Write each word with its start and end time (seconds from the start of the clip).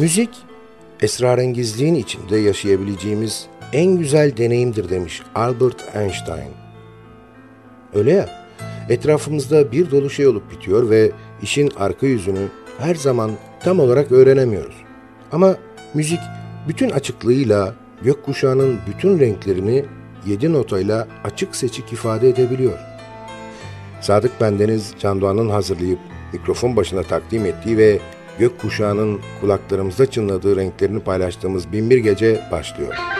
Müzik, 0.00 0.30
esrarengizliğin 1.02 1.94
içinde 1.94 2.36
yaşayabileceğimiz 2.36 3.46
en 3.72 3.98
güzel 3.98 4.36
deneyimdir 4.36 4.88
demiş 4.88 5.22
Albert 5.34 5.96
Einstein. 5.96 6.50
Öyle 7.94 8.12
ya, 8.12 8.28
etrafımızda 8.88 9.72
bir 9.72 9.90
dolu 9.90 10.10
şey 10.10 10.26
olup 10.26 10.50
bitiyor 10.50 10.90
ve 10.90 11.10
işin 11.42 11.72
arka 11.76 12.06
yüzünü 12.06 12.48
her 12.78 12.94
zaman 12.94 13.30
tam 13.62 13.80
olarak 13.80 14.12
öğrenemiyoruz. 14.12 14.74
Ama 15.32 15.56
müzik 15.94 16.20
bütün 16.68 16.90
açıklığıyla 16.90 17.74
gökkuşağının 18.02 18.78
bütün 18.86 19.20
renklerini 19.20 19.84
yedi 20.26 20.52
notayla 20.52 21.08
açık 21.24 21.56
seçik 21.56 21.92
ifade 21.92 22.28
edebiliyor. 22.28 22.78
Sadık 24.00 24.40
Bendeniz 24.40 24.94
Can 25.00 25.20
Doğan'ın 25.20 25.48
hazırlayıp 25.48 25.98
mikrofon 26.32 26.76
başına 26.76 27.02
takdim 27.02 27.46
ettiği 27.46 27.78
ve 27.78 27.98
gökkuşağının 28.38 29.20
kulaklarımızda 29.40 30.10
çınladığı 30.10 30.56
renklerini 30.56 31.00
paylaştığımız 31.00 31.72
Binbir 31.72 31.98
Gece 31.98 32.40
başlıyor. 32.52 33.19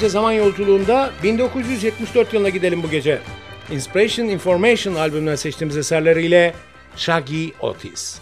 Gece 0.00 0.08
zaman 0.08 0.32
yolculuğunda 0.32 1.10
1974 1.22 2.34
yılına 2.34 2.48
gidelim 2.48 2.82
bu 2.82 2.90
gece. 2.90 3.18
Inspiration 3.70 4.26
Information 4.26 4.94
albümünden 4.94 5.36
seçtiğimiz 5.36 5.76
eserleriyle 5.76 6.54
Shaggy 6.96 7.48
Otis. 7.60 8.20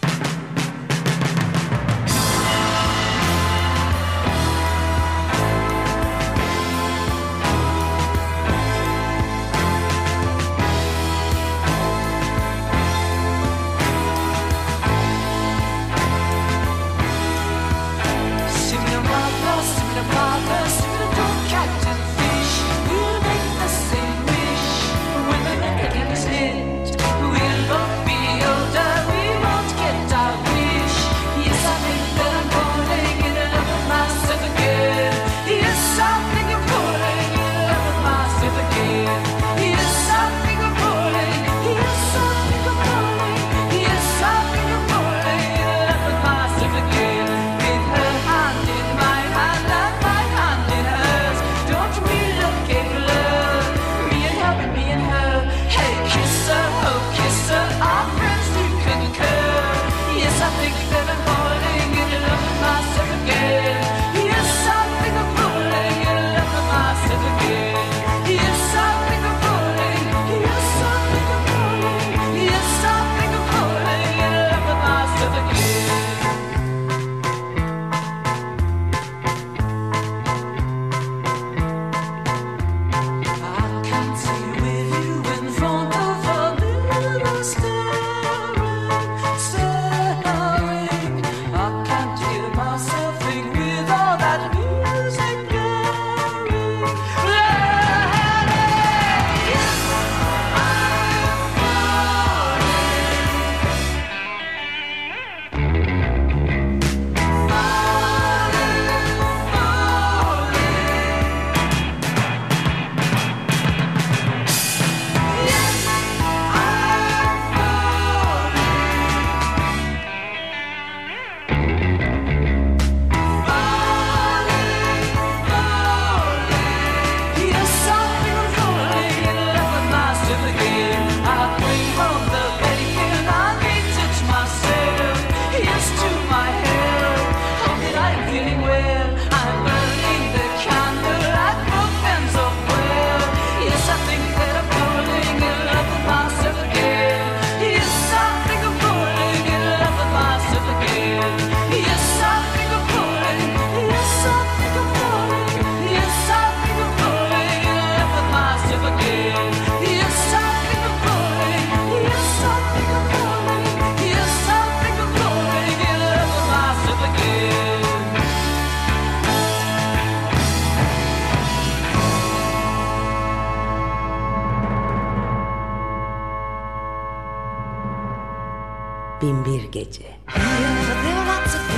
Binbir 179.21 179.69
Gece. 179.69 180.15
There 180.33 181.15
are 181.15 181.25
lots 181.27 181.55
of 181.55 181.69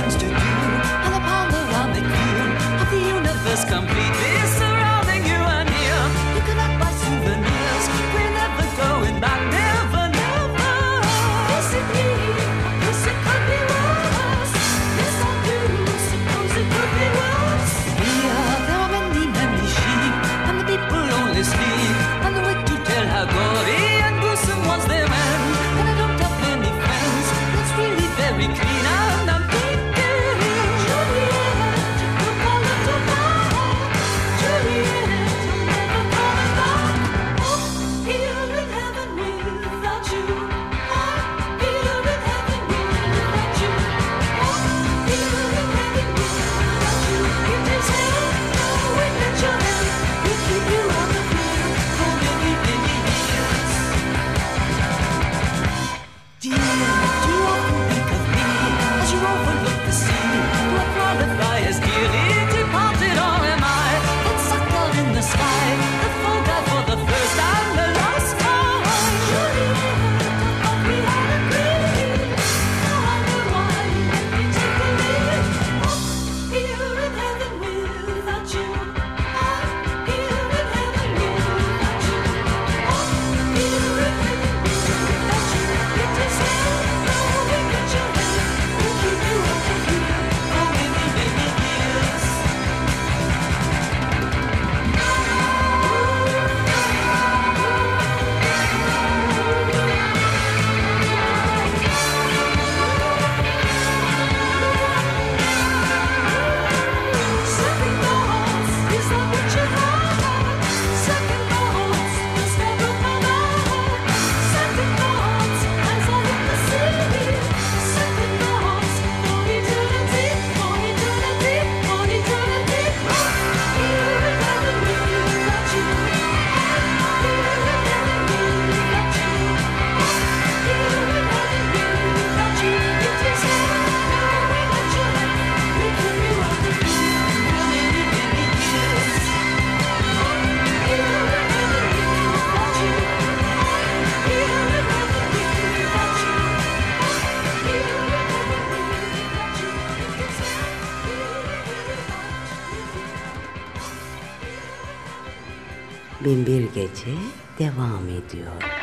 Binbir 156.24 156.62
Gece 156.74 157.14
devam 157.58 158.08
ediyor. 158.08 158.81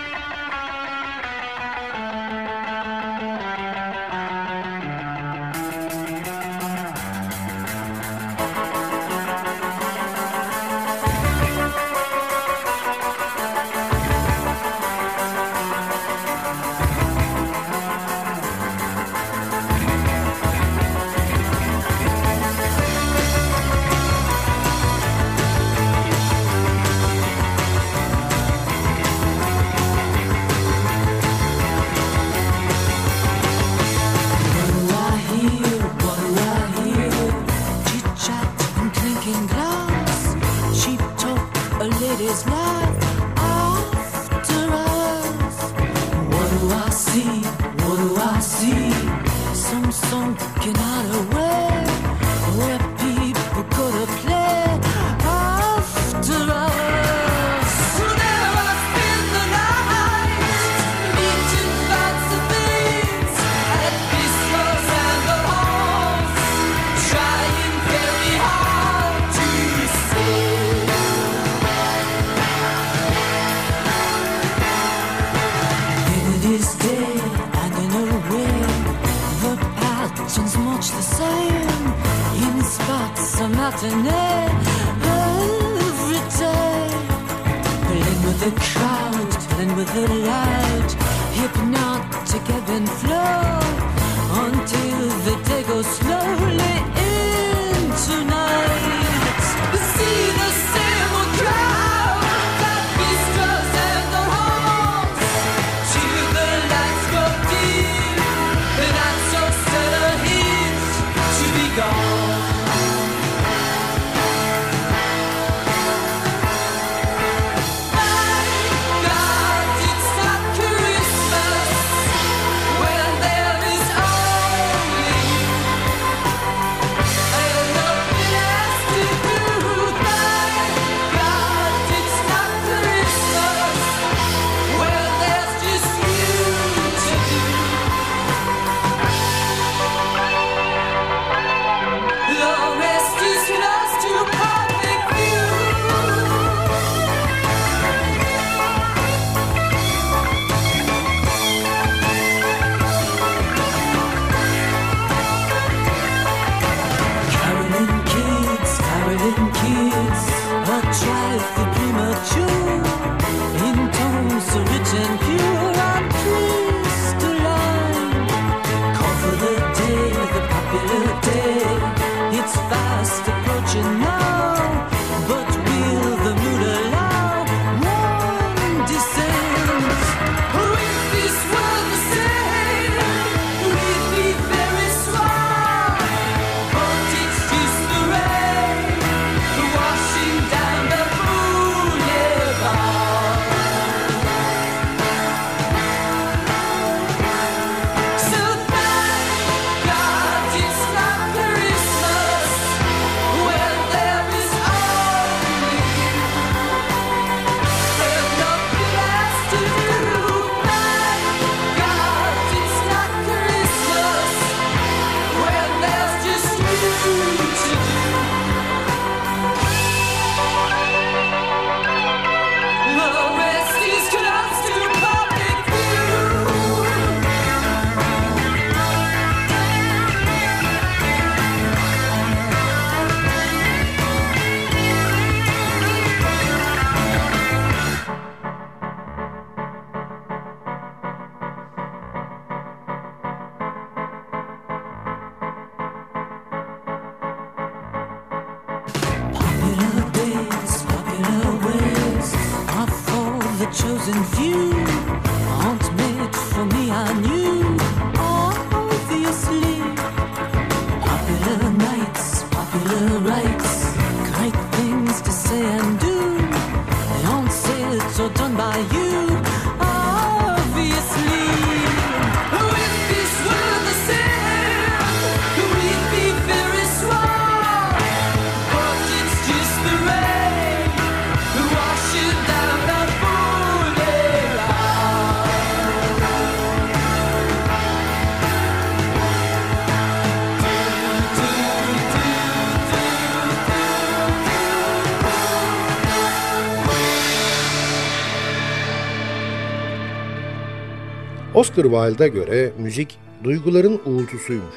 Oscar 301.60 301.84
Wilde'a 301.84 302.28
göre 302.28 302.72
müzik 302.78 303.17
duyguların 303.43 304.02
uğultusuymuş. 304.06 304.76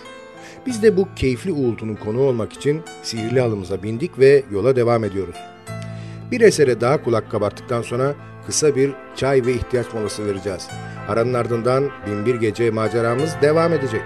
Biz 0.66 0.82
de 0.82 0.96
bu 0.96 1.08
keyifli 1.16 1.52
uğultunun 1.52 1.94
konu 1.94 2.20
olmak 2.20 2.52
için 2.52 2.82
sihirli 3.02 3.40
halımıza 3.40 3.82
bindik 3.82 4.18
ve 4.18 4.42
yola 4.52 4.76
devam 4.76 5.04
ediyoruz. 5.04 5.36
Bir 6.30 6.40
esere 6.40 6.80
daha 6.80 7.04
kulak 7.04 7.30
kabarttıktan 7.30 7.82
sonra 7.82 8.14
kısa 8.46 8.76
bir 8.76 8.90
çay 9.16 9.46
ve 9.46 9.54
ihtiyaç 9.54 9.86
molası 9.94 10.26
vereceğiz. 10.26 10.68
Aranın 11.08 11.34
ardından 11.34 11.90
Binbir 12.06 12.34
Gece 12.34 12.70
maceramız 12.70 13.34
devam 13.42 13.72
edecek. 13.72 14.02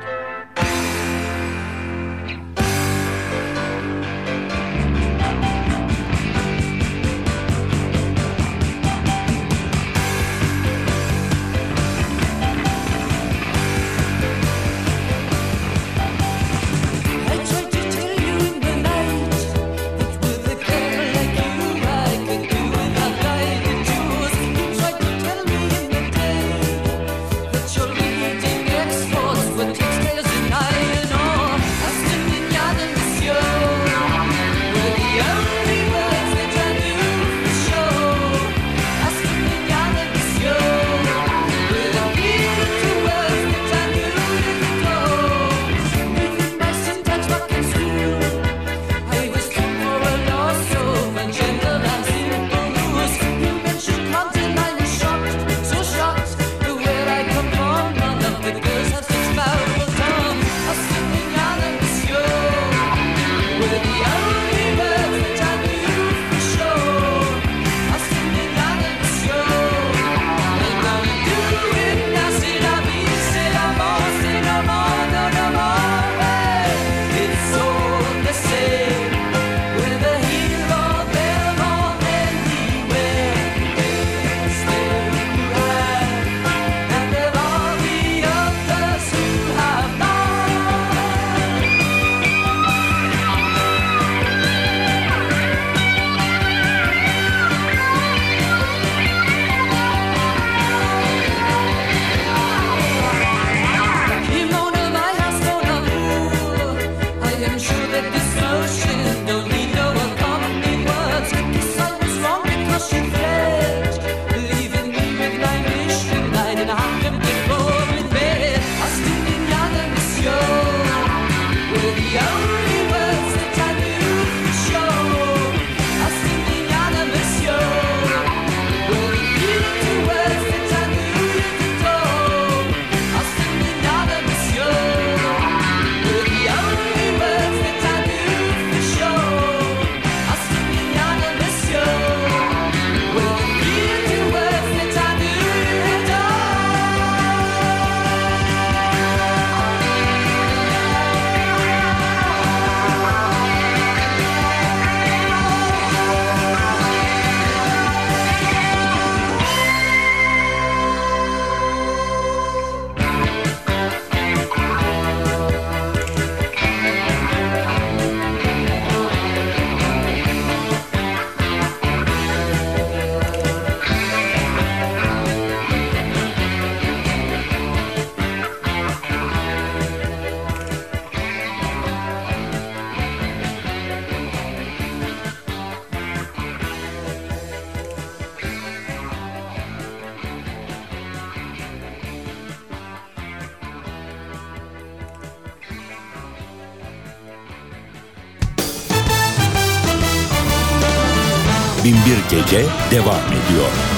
Binbir 201.87 202.19
Gece 202.31 202.67
devam 202.91 203.21
ediyor. 203.27 203.96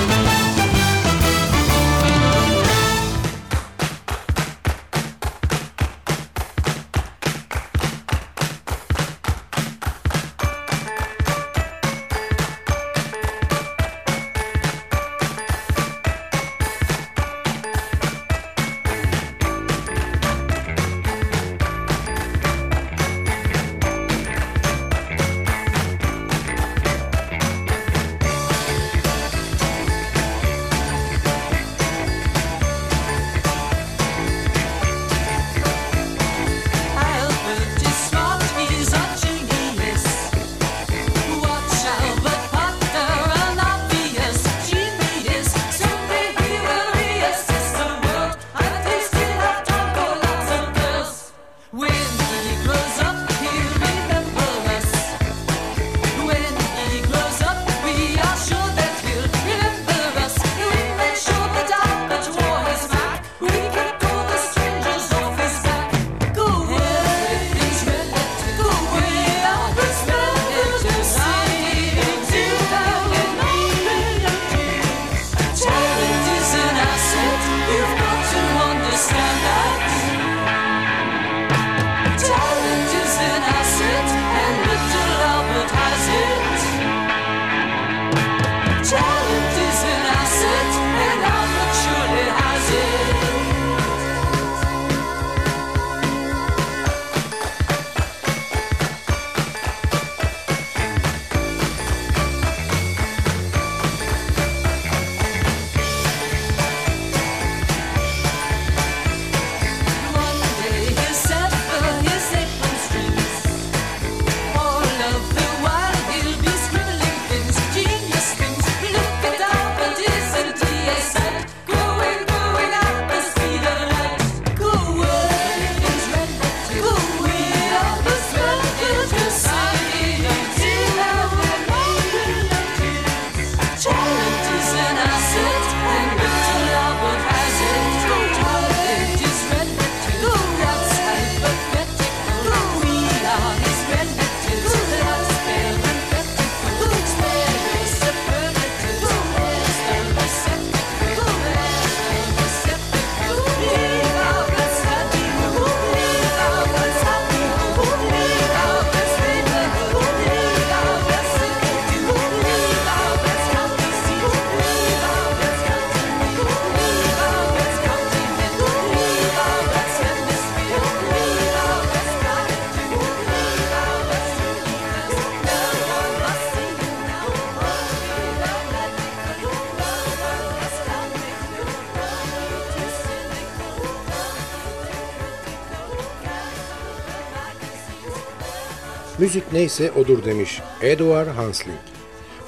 Müzik 189.38 189.52
neyse 189.52 189.92
odur 189.92 190.24
demiş 190.24 190.60
Edward 190.82 191.28
Hansling. 191.28 191.78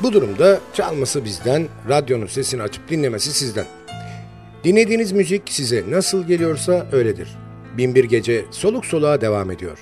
Bu 0.03 0.13
durumda 0.13 0.61
çalması 0.75 1.25
bizden, 1.25 1.69
radyonun 1.89 2.27
sesini 2.27 2.63
açıp 2.63 2.89
dinlemesi 2.89 3.33
sizden. 3.33 3.67
Dinlediğiniz 4.65 5.13
müzik 5.13 5.43
size 5.49 5.85
nasıl 5.89 6.27
geliyorsa 6.27 6.87
öyledir. 6.93 7.29
Binbir 7.79 8.05
Gece 8.05 8.45
soluk 8.51 8.87
soluğa 8.87 9.21
devam 9.21 9.51
ediyor. 9.51 9.79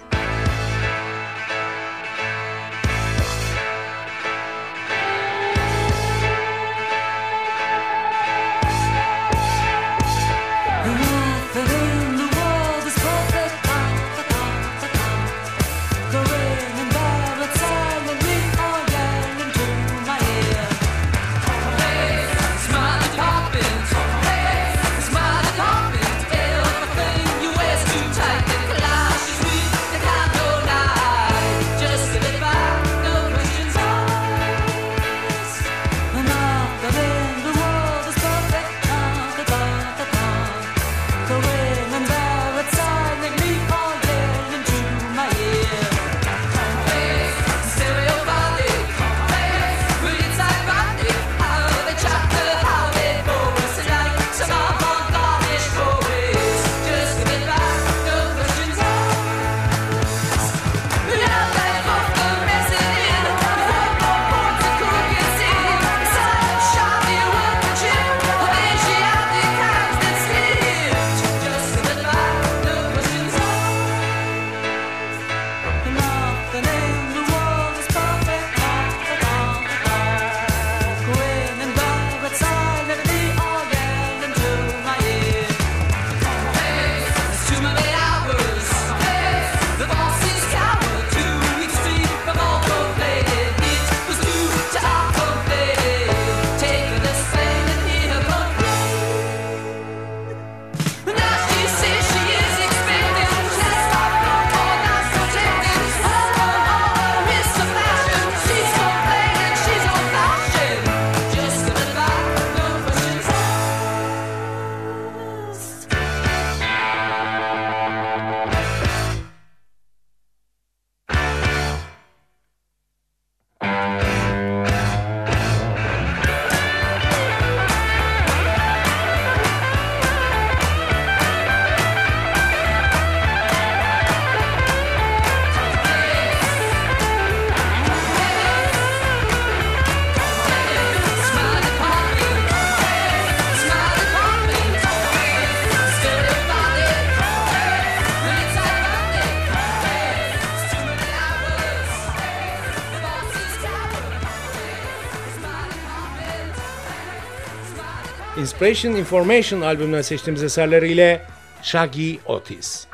Inspiration 158.59 158.95
Information 158.95 159.61
albümünden 159.61 160.03
seçtiğimiz 160.03 160.43
eserleriyle 160.43 161.23
Shaggy 161.63 162.15
Otis. 162.27 162.87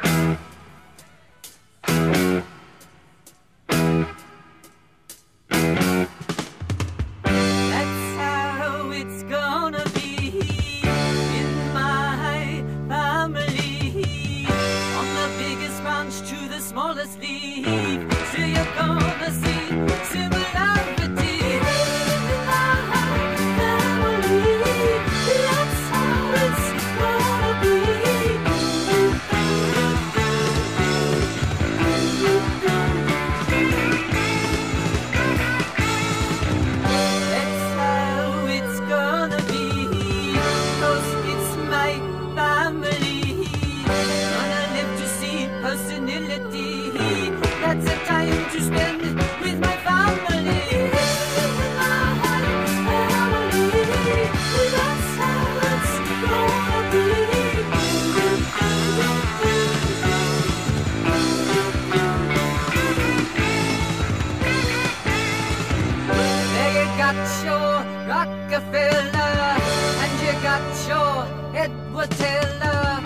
Fred 71.65 71.95
would 71.95 72.11
tell 72.11 72.45
her, 72.45 73.01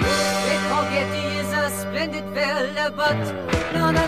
they 0.47 0.59
forget 0.73 1.14
he 1.14 1.38
is 1.38 1.53
a 1.53 1.71
splendid 1.71 2.25
fella, 2.35 2.90
but 2.90 3.16
none 3.73 3.97
of 3.97 4.08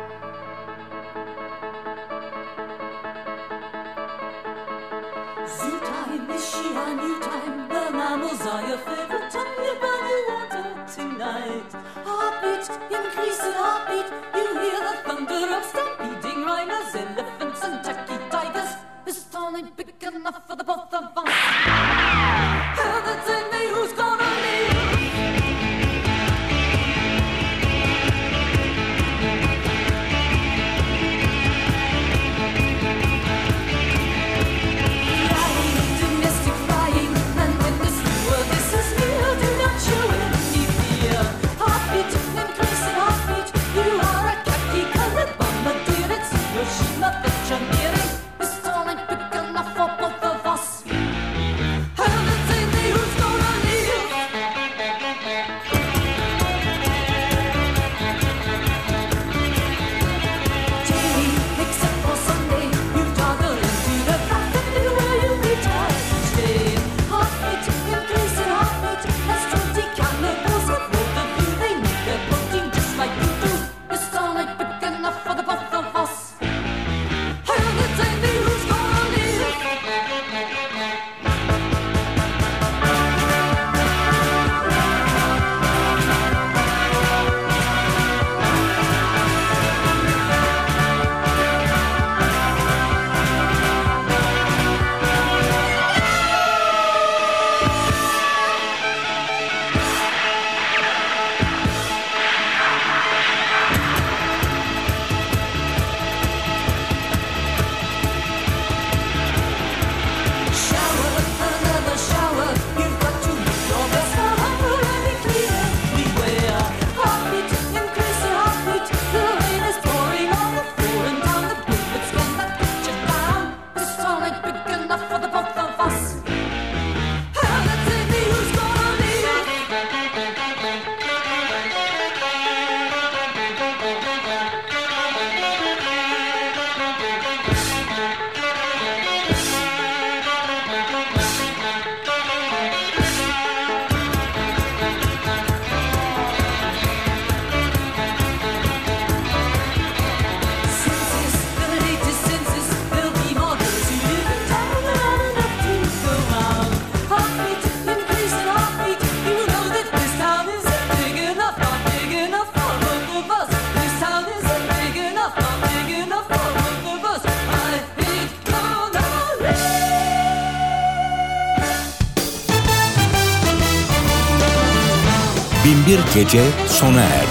gece 176.21 176.41
sona 176.67 177.01
erdi. 177.01 177.30